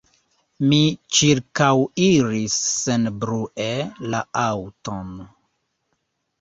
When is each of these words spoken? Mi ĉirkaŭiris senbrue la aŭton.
Mi 0.69 0.77
ĉirkaŭiris 1.17 2.57
senbrue 2.79 3.69
la 4.17 4.25
aŭton. 4.49 5.17